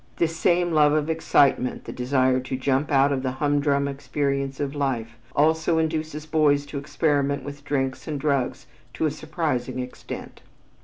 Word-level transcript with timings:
This 0.15 0.35
same 0.35 0.71
love 0.71 0.93
of 0.93 1.11
excitement, 1.11 1.85
the 1.85 1.91
desire 1.91 2.39
to 2.39 2.57
jump 2.57 2.91
out 2.91 3.11
of 3.11 3.21
the 3.21 3.33
humdrum 3.33 3.87
experience 3.87 4.59
of 4.59 4.73
life, 4.73 5.15
also 5.35 5.77
induces 5.77 6.25
boys 6.25 6.65
to 6.65 6.79
experiment 6.79 7.43
with 7.43 7.63
drinks 7.63 8.07
and 8.07 8.19
drugs 8.19 8.65
to 8.95 9.05
a 9.05 9.11
surprising 9.11 9.77
extent. 9.77 10.41